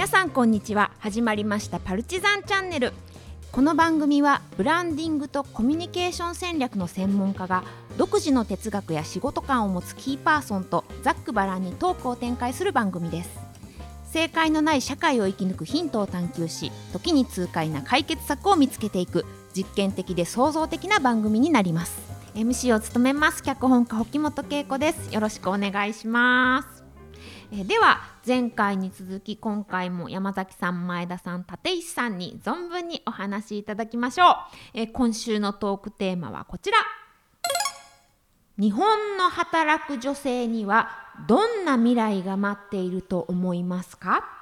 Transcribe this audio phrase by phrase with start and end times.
[0.00, 0.92] 皆さんこんにちは。
[0.98, 2.94] 始まりましたパルチザンチャンネル。
[3.52, 7.64] この番組はブランディングとコミュニケーション戦略の専門家が
[7.98, 13.40] 独自の哲学や仕事観を持つキーパーソンとざっくばらんにトークを展開する番組です。
[14.10, 22.00] 正解のない社会を生き抜くヒントを探求し時に痛快な解決策を見つけていく実験的で創造的な番組になります。
[22.34, 23.42] MC を務めます。
[23.42, 25.12] 脚本家沖本恵子です。
[25.12, 26.79] よろしくお願いします。
[27.52, 34.34] えでは前回に続き今回も山崎さん前田さん立石さんに存分にお話しいただきましょう、
[34.74, 36.78] え今週のトークテーマはこちら。
[38.56, 40.90] 日本の働く女性には
[41.26, 44.39] どんな未来が待っていると思いますか？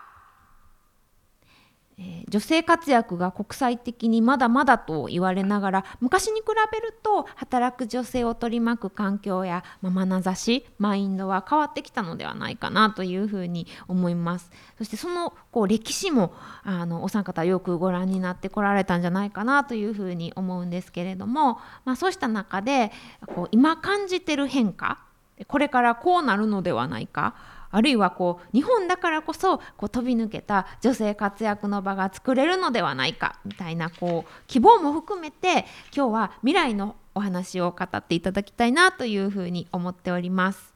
[1.98, 14.50] えー、女性活躍が国際的にまだまだと言われながら昔に比べると働く女性を取り巻く環境や、まあ、眼差しマインドは変わってきたのではないかなというふうに思います。
[14.78, 16.32] そしてそのこう歴史も
[16.62, 22.92] あのお三方よくご覧になってこられたんじゃないかなというふうに思うんですけれども、まあ、そうした中で
[23.26, 25.00] こう今感じてる変化
[25.46, 27.34] これからこうなるのではないか
[27.70, 40.72] あるいはこう日本だからこそこう飛び抜けた女性活躍の場が作れるのではないかみたいなこう希望も含めて今日は未来のお話を語っていただきたいなというふうに思っております。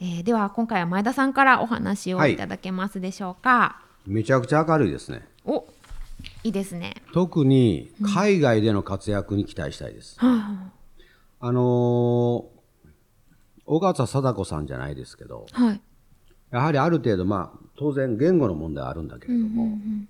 [0.00, 3.50] えー、では今回は前田さんからお話をいただけますでしょうか？
[3.50, 5.28] はい、めちゃくちゃ明るいですね。
[5.44, 5.66] お
[6.44, 7.02] いいですね。
[7.12, 10.18] 特に海外での活躍に期待したいです。
[10.22, 10.72] うん、
[11.40, 12.44] あのー、
[13.64, 15.80] 小笠貞子さんじゃないですけど、はい、
[16.52, 20.08] やはりある程度、まあ、当然言語の問題はあるんだけれども、うんうんうん、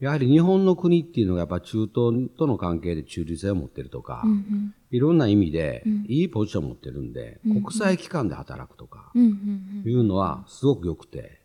[0.00, 11.42] やはり日本の国っていうのがやっぱ中東との関係で中立性を持ってるとか、うんうん、いろんな意味でいいポジションを持ってるんで、うんうん、国際機関で働くとか、いうのはすごく良くて、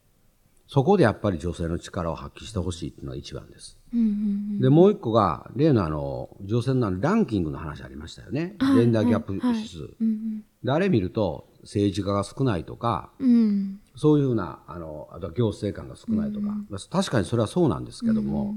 [0.67, 3.78] そこでやっぱり女性の力を発揮してほしいっていうのが一番です。
[3.94, 8.56] うんうんうん、で、もう一個が、例のあの、女性のランキングの話ありましたよね。
[8.59, 9.50] ジェンダーギャップ指数。
[9.50, 18.56] はいはいうんうん、で、あれ見ると、政治家が少ないとか、うん、そういうふうな、あの、あとは行政官が少ないとか、うん、確かにそれはそうなんですけども、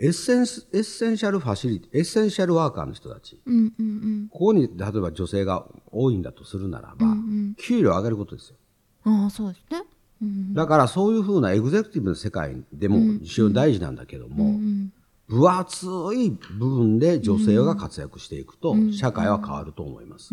[0.00, 8.56] エッセンエッセンシャルファシリティ、エッセンシャルワーカーの人たち、うんうんうん、ここに例えば女性が多いんだとするならば、うんうん、給料を上げることですよ。
[9.04, 9.82] ああ、そうですね。
[10.22, 14.92] うん、だからそういうふうなエグゼクティブの世界でも非常に大事なんだけども、うんうん、
[15.28, 20.30] 分厚い部分で女性が活躍していくと、社会は変わると思います。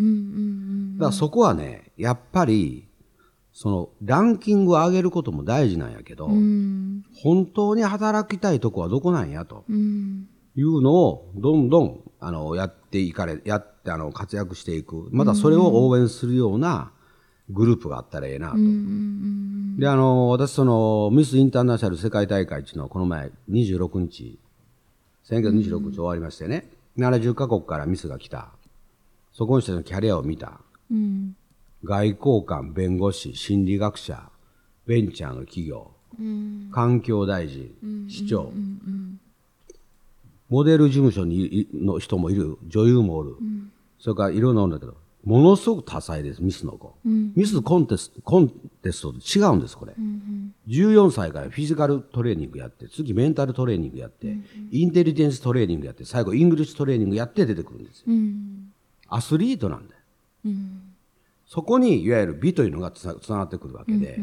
[0.98, 2.88] だからそこはね、やっぱり、
[3.52, 15.10] そのランキングを上げることも大事なんやけど、本当に働きたいとこはどこなんやと、いうのをどんどんあのやっていかれ、やってあの活躍していく。
[15.12, 16.92] またそれを応援するような
[17.50, 18.58] グループがあったらええなと。
[19.78, 24.40] で、あの、私そのミスインターナショナル世界大会っていうのはこの前26日
[25.26, 28.52] 先月26日終わりましてね、70カ国からミスが来た。
[29.34, 30.62] そこの人のキャリアを見た。
[30.92, 31.36] うん、
[31.84, 34.30] 外交官、弁護士、心理学者、
[34.86, 38.54] ベンチャーの企業、うん、環境大臣、うん、市長、
[40.48, 43.36] モデル事務所にの人もいる、女優もおる、
[43.98, 46.96] それからいろんなものだけど、ものすごく多彩です、ミスの子。
[47.04, 48.50] うん、ミスコンテスト、コン
[48.84, 50.54] テストと違うんです、これ、うんうん。
[50.68, 58.06] 14歳からフィジカルトレーニングやって、次メンタルトレーニングやって、うんうん、インテリジェンストレーニングやって、最後イングリッシュトレーニングやって出てくるんですよ。
[58.08, 58.72] うん、
[59.10, 60.02] アスリートなんだよ。
[60.46, 60.82] うん、
[61.48, 64.20] そこに、いわゆる美というのがつながってくるわけで、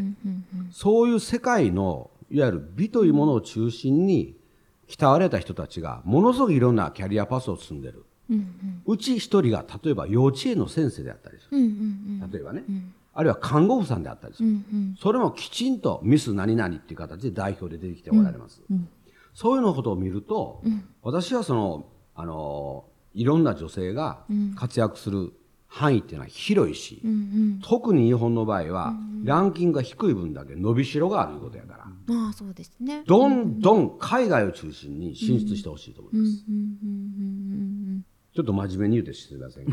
[0.71, 4.37] そういう世界の、いわゆる美というものを中心に、
[4.89, 8.05] 鍛われた人たちが、ものすごくいろんなキャリアパスを積んでる。
[8.87, 11.59] うち一人が例えば幼稚園の先生であったりする、
[12.33, 12.65] 例えばね、
[13.15, 14.49] あるいは看護婦さんであったりする、
[15.01, 18.63] それもきちんとミス何々っていう形で代表で出てきておられます、
[19.35, 20.63] そういうのことを見ると、
[21.03, 22.85] 私はそのあの
[23.15, 24.25] いろんな女性が
[24.57, 25.33] 活躍する
[25.69, 27.03] 範囲っていうのは広いし、
[27.63, 31.83] 特に日本の場合は、ランキングが低い分だけ伸びしろがあることやから、
[32.25, 33.05] ああそうですね。
[33.07, 36.45] どんどん海外を中心に進出してほしいと思います。
[38.35, 39.67] ちょっと真面目に言うてすみません。
[39.69, 39.71] い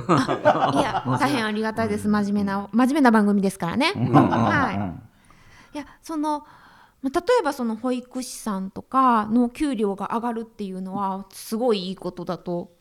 [0.84, 2.10] や、大変ありがたいです。
[2.10, 3.94] 真面目な、真面目な番組ですからね。
[3.94, 5.00] は
[5.74, 5.78] い。
[5.78, 6.46] いや、その、
[7.04, 7.10] 例
[7.40, 12.74] えばその保育士さんとかの給料が上がるっていうのはすごいいいことだと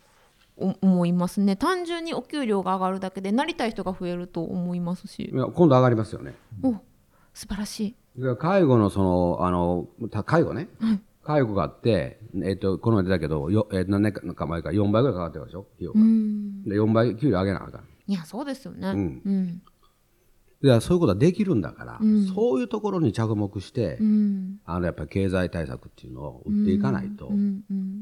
[0.56, 1.54] 思いますね。
[1.54, 5.30] 単純にお給料が上がるだけでなりたい人が増えると思いますし。
[5.32, 6.34] いや今度上がりますよね。
[6.62, 6.74] お
[7.32, 7.96] 素晴らしい。
[8.38, 9.86] 介護のそのあの
[10.24, 15.66] 介護ね、はい、介護があって、えっ、ー、と、この前出たけど、よえー、何年か前か4倍ぐらいかかってるでしょ？
[15.74, 16.00] 費用が。
[16.00, 17.84] で、4倍給料上げなあかん。
[18.06, 18.88] いや、そうですよね。
[18.88, 19.22] うん。
[19.26, 19.62] うん、
[20.62, 27.30] いやそういうことはできるんだから、うん、そういうところに着目して、うん、あのやっぱり経済対策っていうのを打っていかないと、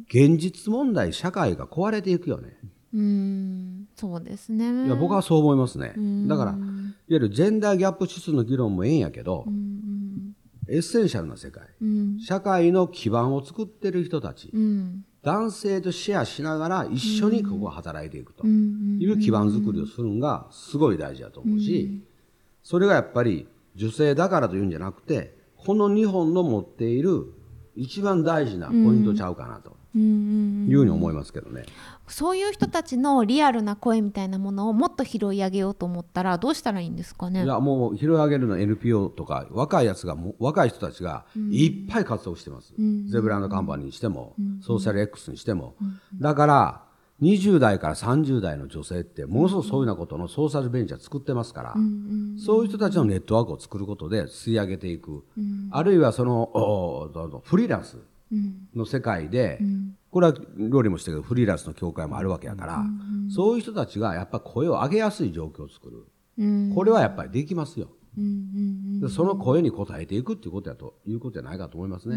[0.08, 2.56] 現実問題社会が壊れていくよね。
[2.94, 5.94] うんそうですねいや僕はそう思いますね。
[6.28, 6.58] だからいわ
[7.08, 9.44] ゆるジェンダーギャップ指数の議論もええんやけど、
[10.68, 11.64] エッセンシャルな世界、
[12.20, 14.50] 社会の基盤を作ってる人たち、
[15.22, 18.46] 男性とシェアしながら一緒にここ働いていくと。
[18.46, 22.02] いう基盤作りをするのがすごい大事だと思うし、
[22.62, 27.32] それがやっぱり女性だからというんじゃなくて、この日本の持っている
[27.74, 29.76] 一番大事なポイントちゃうかなと。
[29.98, 31.64] いうふうに思いますけどね、
[32.06, 37.44] そういう人たちのリアルな声みたいなものをもっと拾い上げようと思ったらどうしたらいいんですかね？
[37.44, 46.82] いやもう拾い上げるの NPO とか若いやつが若い人たちがいっぱい活動してます、うん、ゼブランドカンパニーにしても、うん、ソーシャル X にしても、うん、だから
[47.22, 51.74] 20代から30代の女性ってものすごくそういうようなことのソーシャルベンチャー作ってますから、
[52.44, 55.24] そういう人たちのネットワークを作ることで吸い上げていく、
[55.70, 57.96] あるいはそのフリーランス
[58.74, 59.60] の世界で、
[60.10, 62.84] これは料理もしてるけどフリーランスの協会もあるわけやから、
[63.28, 66.06] そういう人たちがやっぱ声を上げやすい状況を作る、
[66.74, 67.90] これはやっぱりできますよ。
[69.00, 72.16] でその声に応えていくっていうことやということじゃないかと思いますね。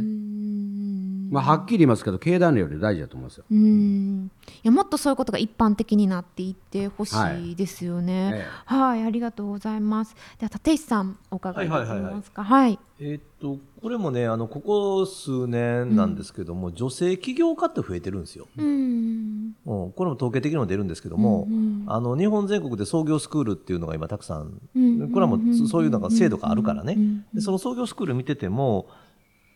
[1.30, 3.46] まあ、はっきり言いますけど経団連より大事だと思いますよ。
[3.50, 4.32] うん。
[4.48, 8.48] いやもっとそういうことが一般的になっていってほしいですよね。
[8.66, 10.16] はい、はい、ありがとうございます。
[10.40, 12.32] では立石さんお伺いできます。
[12.32, 12.44] か。
[12.44, 18.48] はい、はいえー、っとこれもねあのここ数年なんですけども、うん、女性起業家って増えてるんですよ。
[18.58, 26.98] うん、うん、これも統計的にも出るんですけども、うんうん、あの日本全国で創業スクールっていうのが今たくさん、うん、これはもうそういうなんか制度があるからね、
[27.34, 28.88] でその創業スクール見てても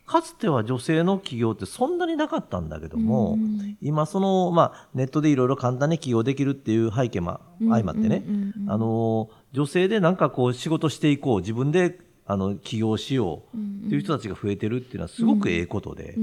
[0.05, 8.25] かつては女性の起業ってそんなになかったんだけども、うん、今その、まあ、ネットでいろいろ簡単に起業できるっていう背景も相まってね、
[8.67, 16.15] あの、女性でなんかこう仕事していこう、自分であの起業しようっていう人たちが増えてるっていうのはすごくええことで、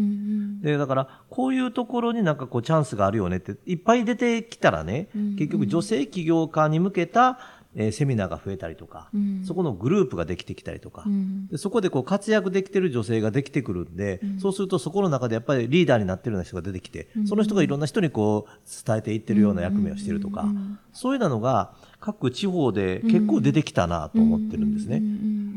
[0.63, 7.39] で、だからこういうところになんかこうチャンスがあるよねっていっぱい出てきたらね、結局女性起業家に向けた
[7.77, 20.47] えー、セミナーが増えたりとか、うん、そこのグループができてきたりとか、うん、でそこでこう活躍できてる女性ができてくるんで、うん、そうするとそこの中でやっぱりリーダーになってるような人が出てきて、その人がいろんな人にこう伝えていってるような役目をしてるとか、
[20.93, 25.03] そういうのが各地方で結構出てきたなと思ってるんですね。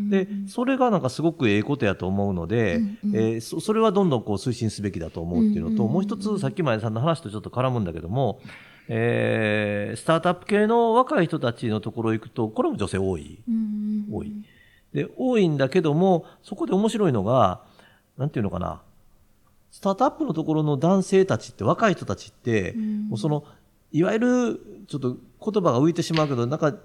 [0.10, 2.82] で、それがなんかすごくええことやと思うので、
[3.14, 8.40] えー、そそれはどんどんこう推進すべきだと思うっていうのと、もう一つさっき前さんの話とちょっと絡むんだけども、
[8.88, 13.40] えー、スタートアップ系の若い人たちのところ行くと、これも女性多い。
[14.12, 14.32] 多い。
[14.94, 17.62] で、多いんだけども、そこで面白いのが、
[18.18, 18.82] なんていうのかな。
[19.72, 22.74] スタートアップのところの男性たちって、若い人たちって、
[23.10, 23.44] もうその、
[23.92, 25.18] いわゆる、ちょっと
[25.52, 26.76] 言葉が浮いてしまうけど、なんか、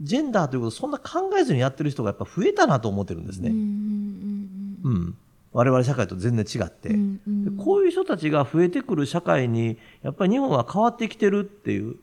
[0.00, 3.50] ジェンダーということをそんな考えずにやってる人がやっぱ増えたなと思ってるんですね。
[3.50, 5.16] うん。
[5.52, 11.96] 我々社会と全然違って、うんうん、こういう人たちが増えてくる社会にやっぱり日本は変わってきてるっていう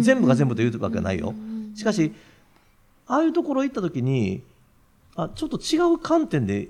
[0.00, 1.34] 全部が全部というわけはないよ。
[1.74, 2.12] しかし
[3.06, 4.42] ああいうところ行った時に
[5.16, 6.68] あちょっと違う観点で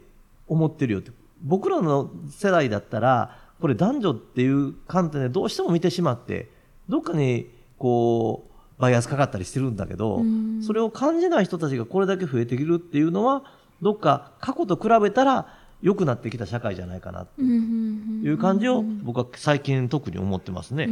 [0.49, 1.11] 思ってるよって。
[1.43, 6.49] 僕らの世代だったらこれ男女っていう観点でどうしても見てしまって
[6.89, 8.47] どっかにこ
[8.79, 10.23] うバイアスかかったりしてるんだけど、
[10.67, 13.45] それを感じない人たちがこれだけ増えてくるっていうのは
[13.83, 15.47] どっか過去と比べたら
[15.85, 20.87] 良くなってきた社会じゃないかなという感じを僕は最近特に思ってますね。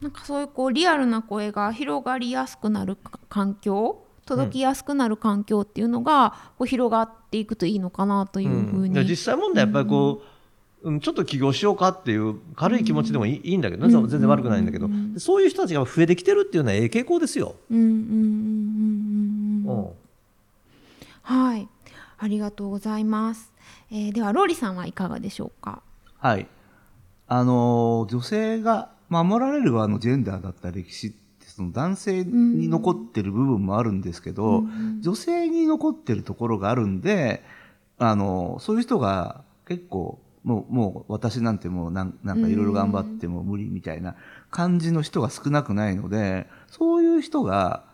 [0.00, 2.98] なんかそういうこうリアルな声が広がりやすくなる
[3.28, 10.22] 環境届きやすくなる環境っていうのがこう広がっていくといいのかなというふうに、うん、実際問題やっぱりこ
[10.82, 17.54] う、うん、ちょっと起業しようかっていう軽い気持ちでもいい,、いいんだけど、ね、全然悪くないんだけど、そういう人たちが増えてきてるっていうのはええ傾向ですよ。
[21.22, 21.68] はい。
[22.18, 23.52] ありがとうございます。
[23.90, 25.82] えー、ではローリさんはいかがでしょうか？
[26.18, 26.46] はい。
[27.28, 37.42] あの女性が守られる側のジェンダーだった歴史ってその男性に残ってる部分もあるんですけど、うん、女性に残ってるところがあるんで、
[37.98, 44.14] あのそういう人が結構もう、もう私なんてもうなんなんかいろいろ頑張っても無理みたいな
[44.50, 47.84] 感じの人が少なくないので、そういう人が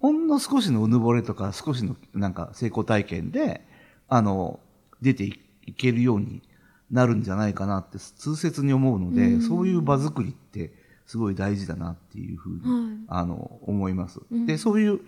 [0.00, 3.64] ほんの少しのうぬぼれとか少しのなんか成功体験で、
[4.10, 4.60] あの、
[5.00, 6.42] 出ていけるように
[6.90, 10.74] なるんじゃないかなって痛切に思うので、うん、そういう場作りって
[11.06, 14.20] すごい大事だなっていうふうに、はい、あの、思います。
[14.30, 15.00] うん、で、そういう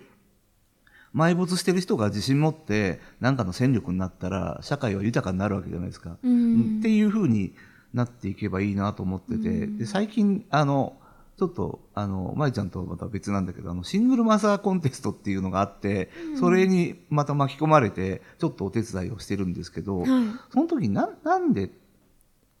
[1.13, 6.17] 埋没してる人が自信持って何かの戦力になったら社会は豊かになるわけじゃないですか。
[6.23, 7.53] うん、っていうふうに
[7.93, 10.97] なっていけばいいなと思ってて、で最近あの
[11.37, 20.09] ちょっと、あの、舞ちゃんとまた別なんだけど、あの、シングルマザーコンテストっていうのがあって、うん、それにまた巻き込まれて、ちょっとお手伝いをしてるんですけど、はい、
[20.51, 21.71] その時な、なんで、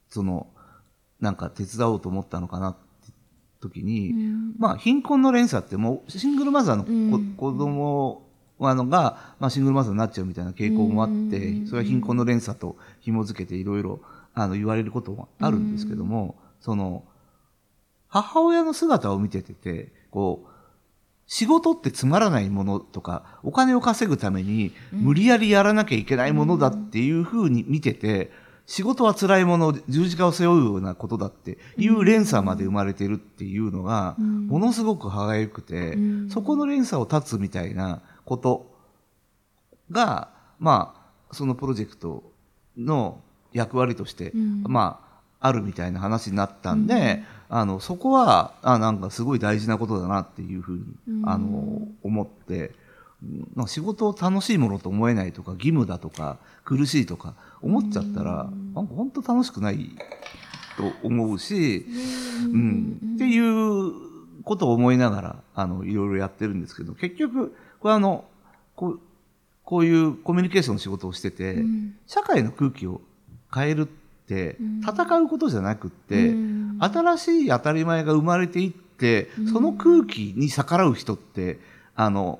[0.09, 0.47] その、
[1.19, 2.79] なんか手伝おうと思ったのかなって
[3.61, 8.27] 時に、うん、まあ、貧困の連鎖ってもう、シングルマザーの子,、うん、子供
[8.59, 14.01] あのが、まあ、シングルマザーになっちゃうみたいな傾向もあって、それは貧困の連鎖と紐付けていろいろ、
[14.33, 17.03] あの、言われることもあるんですけども、その、
[18.13, 20.49] 母親の姿を見ててて、こう、
[21.25, 28.31] 仕事ってつまらないものとか、お金を稼ぐために無理やりやらなきゃいけないものだっていうふうに見てて、
[28.67, 35.97] 仕事は辛いもの、十字架を背負うようなことだっていう連鎖まで生まれてるっていうのが、ものすごく歯がゆくて、
[36.29, 38.71] そこの連鎖を断つみたいなこと
[39.89, 40.29] が、
[40.59, 40.93] ま
[41.31, 42.31] あ、そのプロジェクト
[42.77, 43.21] の
[43.53, 44.31] 役割として、
[44.65, 47.23] まあ、あるみたいな話になったんで、うん、
[47.55, 52.71] あのそこはあなんかすごい大事なことだなっていうふうに、ん、あの思って
[53.55, 59.91] なんか仕事を楽しいものと思えないとか義務だとか苦しいとか思っちゃったら、うん、なんか本当楽しくない
[60.77, 61.85] と思うし、
[62.51, 63.93] うん、っていう
[64.41, 68.25] ことを思いながらあのいろいろやってるんですけど結局これあの
[68.75, 68.99] こう
[69.63, 71.63] こういうコミュニケーションの仕事をしてて、
[72.05, 72.99] 社会の空気を
[73.53, 76.33] 変えるってって戦うことじゃなくって、
[76.79, 81.59] 新しい当たり前が生まれていって、その空気に逆らう人って、
[81.95, 82.39] あの、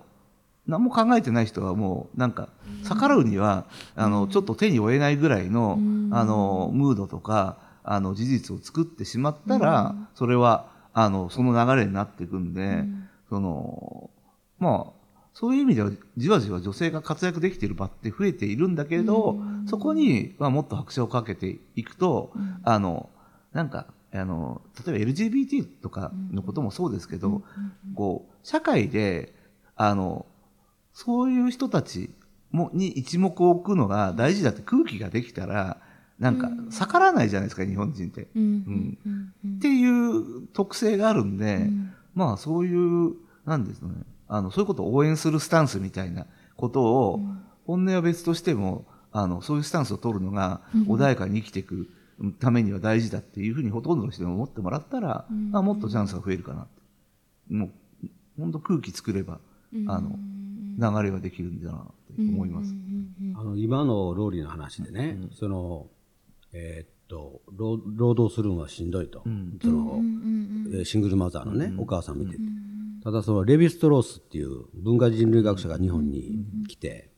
[0.68, 2.48] 何も考えてない人はもうなんか
[2.88, 5.78] 逆らうには、あの、ちょっと手に負えないぐらいの、
[6.12, 12.86] あの、ムードとか、あの、事実を作ってしまったら、それは、あの、その流れになっていくんで、
[13.30, 14.10] その、
[14.60, 19.38] まあ、そういう意味ではじわじわ女性が活躍できている場って増えているんだけれど、
[19.68, 23.10] そこに、まあ、もっと拍車をかけていくと、うん、あの
[23.52, 27.44] なんかあの例えば LGBT とかのこともそうですけど、
[27.96, 29.34] こう社会で
[29.76, 30.26] あの
[30.94, 32.12] そういう人たち
[32.52, 35.78] もに一目を置くのが大事だって空気ができたら
[36.20, 38.98] なんか逆らわないじゃないですか、日本人って、うん
[39.58, 41.70] っていう特性があるんで、
[42.14, 43.16] まあそういう
[43.46, 43.92] なんですね。
[44.28, 47.20] あの、そういうことを応援するスタンスみたいなことを、
[47.66, 51.90] 本音は別としても、あの、そういうスタンスを取るのが、穏やかに生きていく
[52.40, 57.54] ためには大事だっていうふうにほとんどの人に思ってもらったら、まあ、もっとチャンスが増えるかなって。
[57.54, 57.72] もう、
[58.40, 59.40] 本当空気作れば、
[59.88, 60.18] あの、
[60.78, 62.74] 流れができるんだなって思います。
[63.36, 65.88] あの、今のローリーの話でね、その、
[66.54, 69.24] えー、っと労、労働するのはしんどいと。
[69.62, 70.02] その、
[70.84, 72.40] シングルマザーのね、お母さん見てて。
[73.04, 77.13] ただそのレヴィストロースっていう文化人類学者が日本に来て、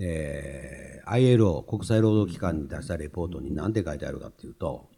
[0.00, 4.88] えー、ILO 国際労働機関に出したレポートに何て書いてあるかっていうと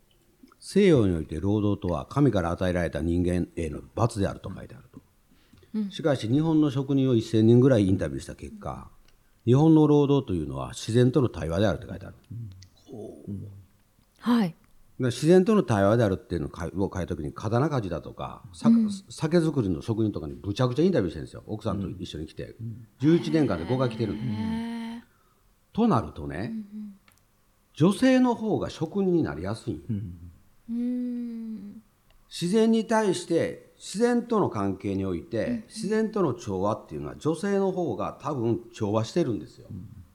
[0.59, 8.91] 西洋において労働とは神から与えられた人間への罰であると書いてあると、しかし日本の職人を1000人ぐらいインタビューした結果
[9.47, 12.15] 日本の労働というのは自然との対話であるって書いてある、
[14.21, 14.55] はい。
[14.99, 21.43] 自然との対話であるっていうのを書いた時に刀鍛冶だとか、うん、酒造りの職人とかにぶちゃくちゃインタビューしてるんですよ。
[21.47, 24.70] 奥さんと一緒に来て、うん、11年間で5回来てるんです
[25.73, 26.53] となるとね、
[27.75, 29.81] 女性の方が職人になりやすい、
[30.71, 31.83] うん、
[32.29, 39.69] 自然に対して自然との関係において、自然との調和っていうのは女性の方が多分調和してるんですよ、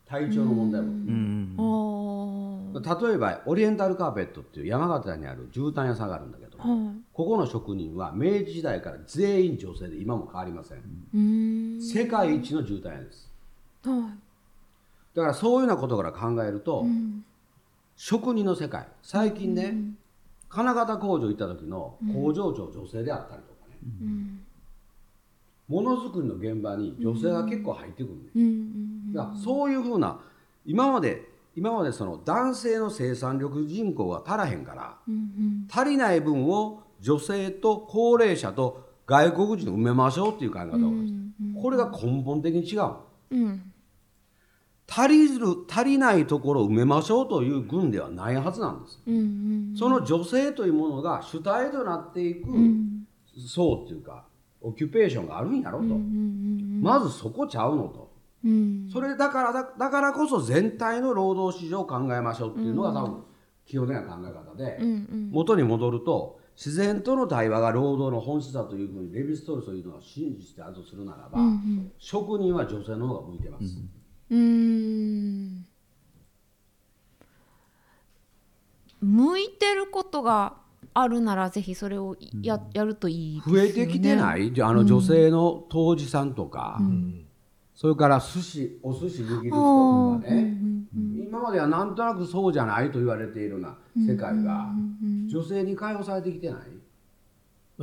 [0.05, 11.81] 体調の問題も、例えばオリエンタルカーペットっていう山形にある絨毯屋さんがあるんだけど、ここの職人は明治時代から全員女性で今も変わりません。
[11.81, 13.31] 世界一の絨毯屋です、
[15.15, 17.24] だからそういうようなことから考えると、うん、
[17.95, 18.86] 職人の世界。
[19.01, 19.98] 最近ね、うん、
[20.50, 24.39] 金型工場行った時の工場長女性であったりとかね、うん、
[25.69, 30.19] ものづくりの現場に女性が結構入ってくるね、だからそういうふうな
[30.65, 31.24] 今まで
[31.55, 34.98] 今までその男性の生産力人口が足らへんから、
[35.72, 42.91] 足りない分を女性と高齢者と外国人埋めましょうっていう考え方がこれが根本的に違う。
[43.31, 43.72] うん
[44.88, 49.20] 足りる足りないところを埋めましょうという軍ではないはずなんです、うんう
[49.74, 52.48] ん、その女性というものが主体となっていく
[53.48, 54.25] 層っていうか、
[54.62, 58.12] オキュペーションがあるんやろと、うんうんうん、まずそこちゃうのと、
[58.46, 63.24] うん、それだからだだからこそ全体の労働市場を考えましょうっていうのが多分
[63.65, 73.63] 基本的な考え方で、うんうん、元に戻ると自然との対話が労働の本質だというふうにレヴィストルスというのを信じてあるとするならば、うんうん、職人は女性の方が向いてます。
[73.63, 73.89] うん
[74.32, 75.65] うん。
[79.01, 80.55] 向いてることが
[80.94, 83.70] あるならぜひそれをや,、やるといいです増よね。
[83.70, 84.51] えてきてない。
[84.62, 86.79] あの女性の当時さんとか、
[87.75, 90.58] それから寿司お寿司握る人とかね、
[91.27, 94.70] 今まではなんとなくそうじゃないと言われているような世界が、
[95.29, 96.62] 女性に解放されてきてない？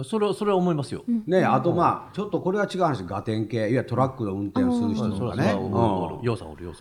[0.04, 1.04] それはそれは思いますよ。
[1.26, 5.52] ねあとまあちょっとこれは違う話ガテン系いわゆるトラックの運転をする人とかね。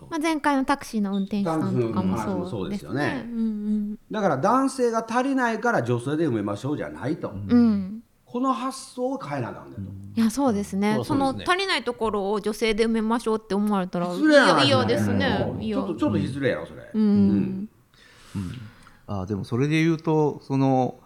[0.10, 3.26] まあ、前回のタクシーの運転手さんとかもそそううですよね。
[4.10, 7.34] だから男性が足りないから女性で埋めましょうじゃないと、
[8.26, 10.98] この発想を変えなあかんねと、いやそうですね。
[11.04, 15.54] その足りないところを女性で埋めましょうって思われたら失礼な話いやですね。
[15.62, 17.70] ちょっとちょっと失礼やろそれ、うん。
[19.08, 21.01] あでもそれで言うとその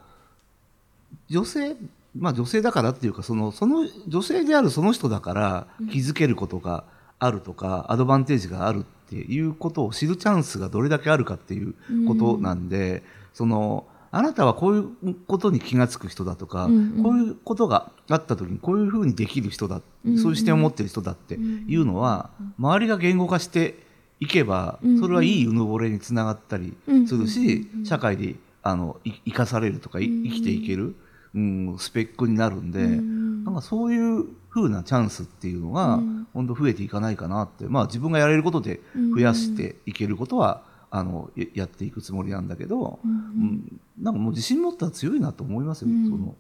[1.30, 1.76] 女性
[2.18, 6.84] まあ女性だからっていうかそのその女性であるその人だから気づけることが
[7.20, 11.74] あるとか、アドバンテージがあるっていうことを知るチャンスがどれだけあるかっていう
[12.08, 13.04] ことなんで、
[13.34, 16.70] そのあなたはこういうことに気が付く人だとか、
[17.04, 23.76] こういうことがあった時にこういうふうにできる人だ、そういう視点を持ってる人だっていうのは、周りが言語化して
[24.20, 26.76] いけば、それはいいうぬぼれにつながったり
[27.08, 30.96] するし、社会であのい生かされるとかい生きていける、
[31.36, 36.00] うん、スペックになるんで、なんかそういう風なチャンスっていうのが、
[36.34, 38.80] 本当増えていかないかなって、まあ自分がやれることで
[39.14, 43.82] 増やしていけることは、あのややっていくつもりなんだけど、うん。
[44.00, 46.36] なんかもう自信持ったら強いなと思いますよ、その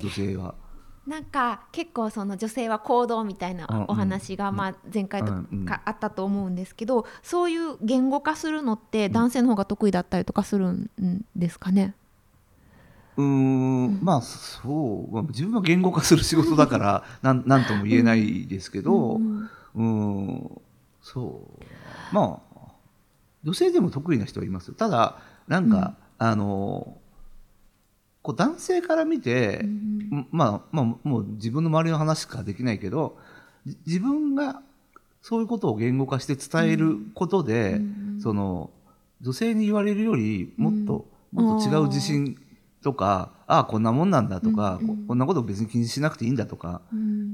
[0.00, 0.54] 女性は。
[1.06, 3.84] なんか結構その女性は行動みたいうんうなん。
[3.88, 5.48] お話がまあ前回とうん。
[5.52, 5.64] うん。
[5.64, 10.90] かあったと思うんですけどそういう言語化するのって男性の方が得意だったりとかするん
[11.36, 11.94] ですかね？
[13.16, 13.98] うーん。
[14.02, 20.60] まあそう、まあ、自分は言語化する仕事だから なんなんとも言えないですけど、うんうーん
[21.02, 22.14] そう。
[22.14, 22.52] まあ
[23.44, 24.74] 女性でも得意な人はいますよ。
[24.74, 26.96] ただなんか、あの
[28.22, 33.18] こう男性から見て、んまあまあもう自分の周りの話しかできないけど
[33.66, 34.62] じ自分が
[35.22, 37.80] そういうことを言語化して伝えることで、
[38.22, 38.70] その
[39.20, 42.36] 女性に言われるよりもっと、もっと違う自信
[42.82, 46.82] とかああこんなもんなんだとか、ここんなこと別に気にしなくていいんだとか、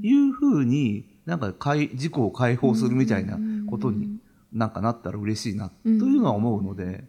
[0.01, 3.37] いうふうになんかかい自己を解放するみたいな
[3.69, 4.19] ことに
[4.53, 7.05] なんかなったら嬉しいなというのは思うので、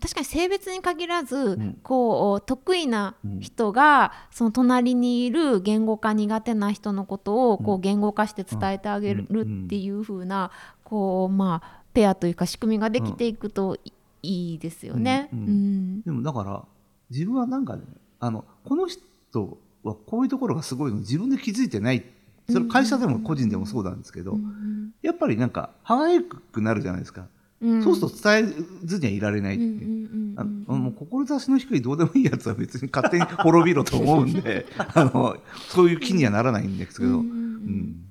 [0.00, 9.26] 確かに性別に限らず、こう得意な人が、その隣にいる言語化苦手な人のことをこう言語化して伝えてあげる
[9.64, 10.50] っていう風な
[10.84, 13.92] こうまあペアというか仕組みができていくとい
[14.22, 15.28] いいですよね。
[15.32, 15.38] うん。
[15.38, 16.02] うん。
[16.02, 16.64] でもだから
[17.10, 17.82] 自分はなんかね
[18.20, 22.04] あのこの人はこういうところがすごいの自分で気づいてない。
[22.48, 24.38] それ会社でも個人でもそうなんですけど、
[25.02, 27.26] やっぱりなんか歯がゆくなるじゃないですか、
[27.60, 27.82] うん。
[27.82, 30.06] そうすると伝えずにはいられないっていう。
[30.36, 35.36] 志の低いどうでもいいやつは別に勝手に 滅びろと思うんで あの
[35.68, 38.02] そういう気にはならないんですけど、うん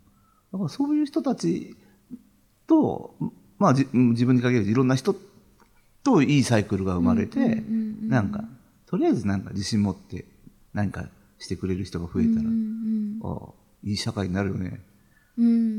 [0.52, 1.76] だからそういう人たち
[2.66, 3.14] と、
[3.60, 5.16] まあ、じ自分に限らずいろんな人
[6.04, 7.62] といいサイクルが生まれて、
[8.08, 8.46] なんか
[8.96, 10.24] とりあえずなんか自信持って
[10.74, 12.50] 何かしてくれる人が増えたら、
[13.30, 13.50] ああ
[13.84, 14.80] いい社会になるよね、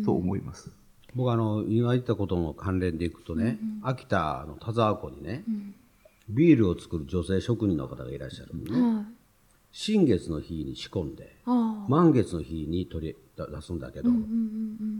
[0.04, 0.70] と思います。
[1.14, 5.44] 僕あの今言ったことの関連でいくとね、秋田の田沢湖にね、
[6.28, 9.06] ビールを作る女性職人の方がいらっしゃるのね、はい。
[9.72, 14.10] 新月の日に仕込んであ満月の日に取り出すんだけど、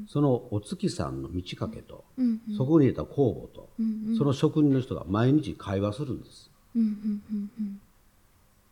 [0.08, 2.06] そのお月さんの満ち欠けと、
[2.56, 3.68] そこに入れた酵母と、
[4.16, 6.50] その職人の人が毎日会話するんです、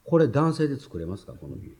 [0.04, 1.32] これ男性で作れますか？
[1.32, 1.76] このビール。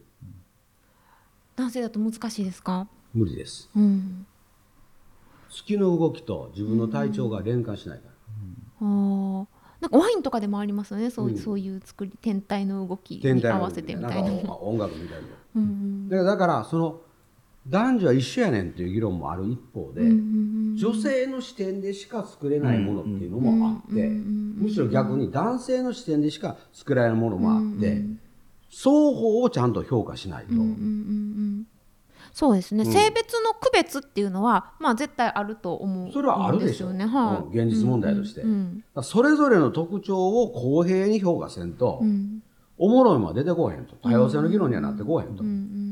[1.57, 3.71] 男性だと難しいですか、無理です。
[3.77, 4.27] うん、
[5.49, 8.11] 月の動きと自分の体調が連関しないから、
[8.81, 9.47] あー。
[9.81, 11.11] なんかワインとかでもありますよね？
[11.11, 14.31] そう,、そういう作り天体の動きに合わせてみたいな。
[14.31, 15.29] なんかまあ音楽みたいな。
[15.57, 16.09] うん。
[16.09, 17.03] だからその
[17.69, 28.03] 男女は一緒やねんっていう議論もある一方で、女性の視点でしか作れないものっていうのもあって、むしろ逆に男性の視点でしか作られるものもあって、
[28.71, 30.53] 双方をちゃんと評価しないと、
[32.35, 36.91] そうですね、性別の区別っていうのはまあ絶対あると思うそれはあるでしょ。
[36.91, 37.57] んすよね、はい。
[37.57, 37.69] うん。
[37.69, 42.03] 現実問題として、んだからそれぞれの特徴を公平に評価せんと、
[42.77, 43.87] おもろいもんは出てこへん。
[43.87, 45.45] と多様性の議論にはなってこへんと、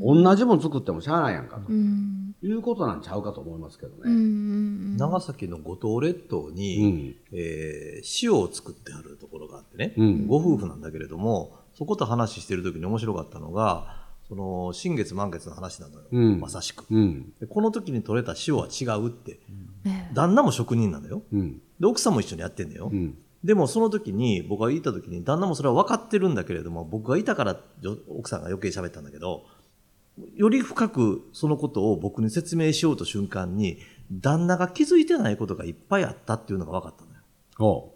[0.03, 4.97] 同じもん作ってもしゃあないやんかと、いうことなんちゃうかと思いますけどね。
[4.99, 10.27] 長崎の五島列島に、えー塩を作ってあるところがあってね、うん。
[10.27, 16.41] ご夫婦なんだけれどもそこと話してる時に面白かったのがその新月満月の話なのよ、うん。
[16.41, 17.33] まさしく、うん。
[17.39, 19.39] でこの時に取れた塩は違うって、
[19.85, 21.23] ね旦那も職人なのよ。
[21.33, 21.61] うん。
[21.79, 23.17] で奥さんも一緒にやってんのよ、うん。
[23.45, 27.57] でもその時に僕が言った時に旦那もそれは分かってるんだけれども僕がいたから
[28.09, 29.45] 奥さんが余計喋ったんだけど
[30.35, 33.79] より深くそのことを僕に説明しようと瞬間に
[34.11, 37.11] 旦那が気づいてないことがいっぱいあったっていうのが分かったの
[37.67, 37.93] よ。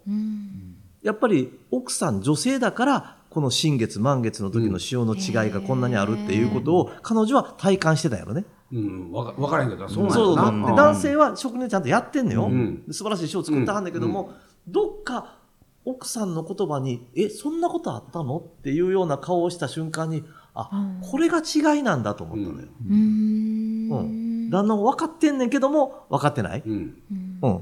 [1.03, 8.45] やっぱり奥さん女性だからこの新月満月の時の潮の違いがこんなにあるっていうことを彼女は体感してたやろね。
[8.73, 12.45] うん、わ分からへんけど、そうなんそうそう男性は職人ちゃんとやってんのよ。
[12.45, 14.27] うん、素晴らしい賞を作ったんだけども、うん。
[14.27, 14.33] うん、
[14.67, 15.37] どっか
[15.85, 18.39] 奥さんの言葉に、え、そんなことあったの？
[18.39, 20.25] っていうような顔をした瞬間に、
[20.59, 20.69] あ、
[21.01, 22.67] これが違いなんだと思ったのよ。
[22.89, 23.89] うん。
[23.91, 24.49] うん。
[24.49, 26.63] 旦那も分かってんねんけども、分かってない。
[26.65, 26.97] うん。
[27.41, 27.61] うん。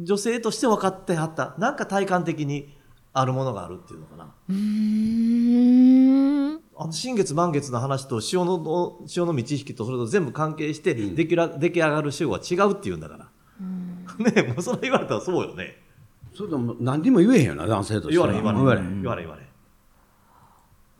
[0.00, 1.54] 女性として分かってはった。
[1.58, 2.74] なんか体感的に
[3.12, 4.34] あるものがあるっていうのかな。
[4.48, 6.60] うん。
[6.76, 13.28] あの、新月満月の話と潮の、潮の満ち引きとそれと全部関係して出来,、出来上がる潮は違うっていうんだから。
[14.18, 15.80] ねもうそれ言われたらそうよね。
[16.34, 19.42] それでも何にも言えへんよな、男性として言われ言われ言われ言われ言われ。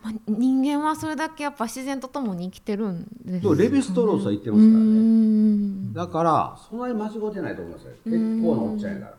[0.05, 5.95] まあ、人間はそれだけやっぱ自然とともに生きてるんですレヴィストロースは言ってますからね。
[5.95, 7.93] だからそんなに間違ってないと思いますよ。
[8.05, 9.17] 結構なおっちゃんやから。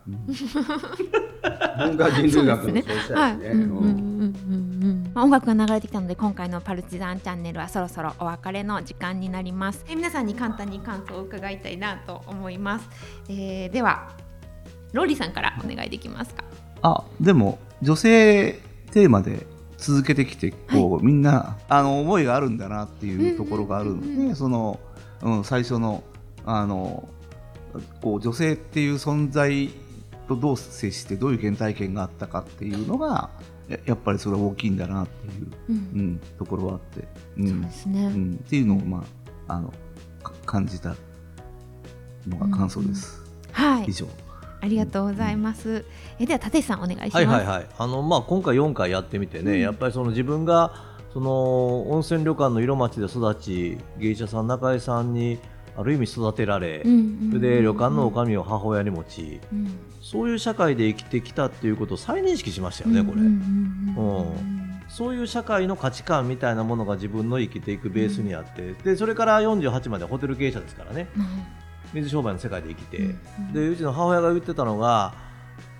[1.87, 3.65] 文化人類学のそうしたいですね。
[5.15, 9.83] 音楽が流れてきたので今回のパルチザンチャンネルはそろそろお別れの時間になります。
[9.89, 12.87] え皆さんに簡単に感想を伺いたいなと思います、
[13.29, 14.11] えー、では
[14.93, 16.43] ローリーさんからお願いできますか？
[16.83, 18.59] あでも女性
[18.91, 19.47] テーマで
[19.85, 24.79] 続けてきてこう、はい、みんなあの思いがあるんだなっていうところがあるので、その、
[25.21, 26.03] うん、最初の
[26.43, 27.07] あの
[28.01, 29.69] こう女性っていう存在
[30.27, 33.29] とどう接してどういう原体験があったかっていうのが
[33.85, 39.03] やっぱりそれは大きいんだなっていう、うん、うん、ところはあって、うん、そうですね、うん、っていうのを、ま
[39.47, 39.73] あ、あの
[40.45, 40.95] 感じた
[42.27, 43.23] のが感想です。
[43.51, 44.07] はい、以上
[44.65, 45.69] ありがとうございます。
[45.69, 45.83] うん、
[46.19, 47.15] えでは立石さんお願いします。
[47.17, 47.67] はいはいはい。
[47.77, 50.73] あのまあ今回4回やってみてね、うん、やっぱりその自分が
[51.13, 55.39] その温泉旅館の色町で育ち、芸者さん中井さんに
[55.77, 63.21] ある意味育てられ、うん、それで旅館の女将を母親に持ち、うん、そういう社会で生きてきたっていうことを再認識しましたよね、これ。
[63.21, 64.81] うん。
[64.87, 71.07] そういう社会の価値観みたいなものが自分の生きていくベースにあって、でそれから48までホテル経営者ですからね。
[71.93, 73.03] 水商売の世界で生きて、う
[73.41, 75.13] ん、でうちの母親が言ってたのが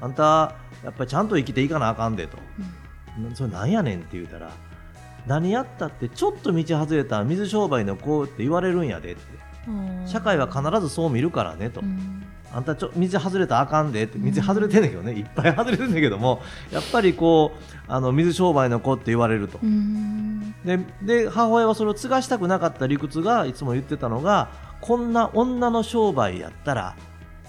[0.02, 2.38] あんたやっぱりちゃんと生きていかなあかんでと、
[3.20, 4.52] うん、それなんやねんって言うたら
[5.26, 9.46] 何やったってちょっと道外れた水商売の子って言われるんやでって。
[10.06, 14.20] 社会は必ずそう見るからねと、うん、あんたちょ道外れたらあかんでって。
[14.20, 16.41] 道外れてんだけどね、いっぱい外れてんだけども
[16.72, 19.60] やっぱりこうあの水商売の子って言われると、
[20.63, 24.50] でで母親はそれを継がしたくなかった理屈がいつも言ってたのが
[24.86, 26.95] こんな女の商売やったら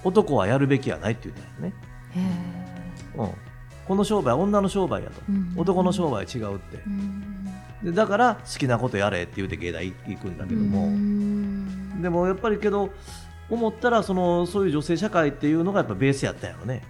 [0.03, 1.73] 男はやるべきやないって言ったんですね。
[3.15, 3.31] うん、
[3.87, 7.45] この商売は女の商売やと、うん、男の商売は違うって、うん、
[7.85, 12.89] でだから好きなことやれって言うて芸大行くんだけども、うん、でもやっぱりけど
[13.51, 16.83] 思ったらそのそういう女性社会っていうのがやっぱベースやったんやろね。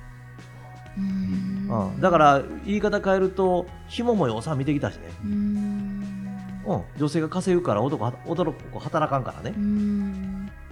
[0.96, 5.02] うん、だから言い方変えるとひももよさ見てきたしね。
[5.24, 9.54] うん、女性が稼ぐから男男働かんからね、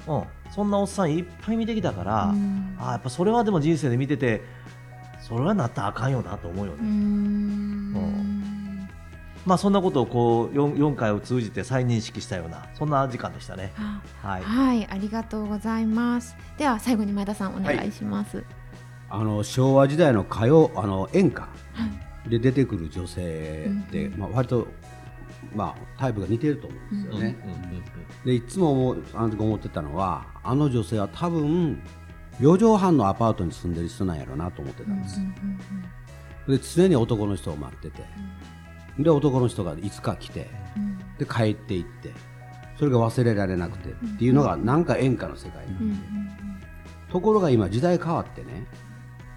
[0.07, 4.43] うん、うん、そんなおっさんいっぱい見てきたから、うん、あやっぱそれはでも人生で見てて
[5.21, 6.79] それはなったらあかんよなと思うよね。
[6.81, 8.89] うん、
[9.47, 13.73] まあ、そんなことをこう 4, 4回を通じて再認識したようなそんな時間でしたね。
[14.23, 16.37] はい、はい、ありがとうございます。
[16.59, 18.39] では最後に前田さんお願いします。
[18.39, 18.47] はい、
[19.11, 21.49] あの昭和時代の歌謡あの演歌
[22.29, 24.69] で出てくる女性で、まあ割と
[25.55, 27.37] まあ、タイプが似てると思うんですよね。
[28.25, 31.83] でいつも思あの時思ってたのはあの女性は多分
[32.41, 35.21] 4畳半のアパートに住んでる人なんやろうなと思ってたんです。
[36.49, 38.03] で常に男の人を待ってて、
[38.99, 40.51] で男の人がいつか来て、
[41.19, 42.13] で帰っていって
[42.79, 45.67] それが忘れられなくてっていうのがなんか演歌の世界。
[45.67, 45.97] なんで、
[47.11, 48.67] ところが今時代変わってね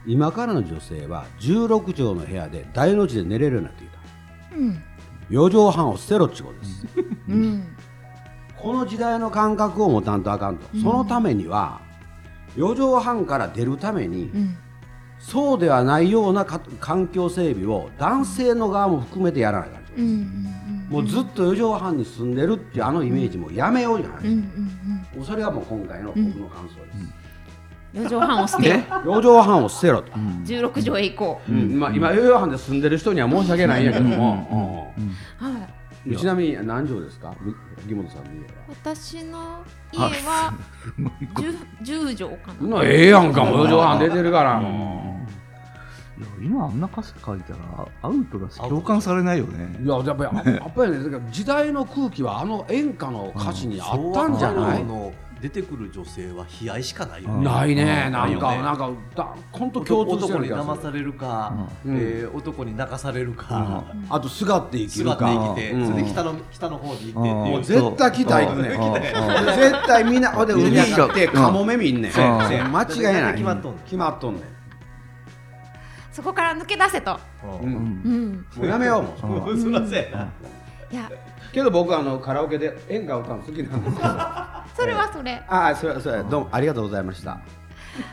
[0.06, 4.58] 今からの女性は16畳の部屋で大の字で寝れるようになってきた。
[4.58, 4.84] うん
[5.30, 6.86] 4畳半を捨てろっちことです、
[7.30, 7.78] うん、
[8.58, 11.82] この時代の感覚を持たんとあかんと、うん、そのためには
[12.56, 14.58] 4畳半から出るために、うん、
[15.20, 19.92] そうではないような環境整備を男性の側も含めてやらないかんと、
[20.90, 27.27] もうずっと4畳半に住んでるっていうあのイメージもやめようじゃないですか、それがもう今回の僕の感想です。
[27.94, 28.70] 四畳半を捨て
[29.06, 30.12] 四畳半を捨てろと。
[30.44, 31.52] 十六畳へ行こう。
[31.52, 34.94] まあ今四畳半で住んでる人には申し訳ないんやけども。
[35.38, 35.50] は
[36.10, 36.16] い。
[36.16, 37.34] ちなみに何畳ですか？
[37.88, 38.46] 木本さんの家は。
[38.84, 40.54] 私の家は
[41.82, 42.84] 十十畳かな。
[42.84, 44.62] ええやんかも四畳半出てるから。
[46.42, 47.60] 今あんな歌詞書いたら
[48.02, 57.44] アウトだし共感されないよねいややっぱりやっぱりねだから時代の空気はあの演歌の歌詞にあったんじゃない、 の出てくる女性は悲哀しかないようん。
[57.44, 57.50] ね。
[57.50, 58.12] ないね、うん。
[58.12, 61.54] なんか、なんか、だ、本当共通して男に騙されるか、
[61.86, 61.98] うん。
[61.98, 65.30] えー男に泣かされるか、あと、すがって生きる座ってか。
[65.32, 65.88] 生きて、うん。
[65.88, 68.70] それで北の北の方に行ってもう絶対北行くね。
[68.70, 69.56] うん。
[69.56, 70.48] 絶対みんな、ほん。
[70.48, 72.12] で、海上がって、カモメ見んねん。
[72.12, 73.34] 間違いない。
[73.34, 74.44] 決まっとんねん決まっとんねん。
[76.12, 77.64] そこから抜け出せと、う。
[77.64, 77.74] うん。
[77.74, 79.62] んうん、もうやめようもん。
[79.62, 80.32] そらそうやな。
[80.90, 81.12] いや
[81.52, 84.10] けど、僕、あの、カラオケで演歌歌うの好きなんですけど。
[84.76, 87.40] それはそれ、ああ、それ、それ、どうも、ありがとうございました。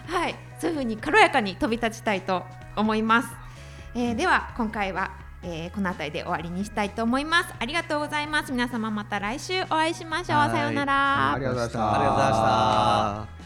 [0.09, 0.35] はい。
[0.59, 2.43] そういうふうに軽やかに飛び立ちたいと
[2.77, 3.29] 思います、
[3.95, 5.11] えーでは今回は、
[5.43, 7.55] えーこの辺りで終わりにしたいと思います。
[7.59, 8.53] ありがとうございます。
[8.53, 10.51] 皆様また来週お会いしましょう、はい。
[10.51, 11.33] さようなら。
[11.35, 11.95] ありがとうございました。
[11.95, 13.44] ありがとうございました。